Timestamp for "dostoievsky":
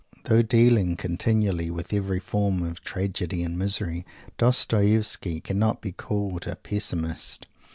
4.39-5.43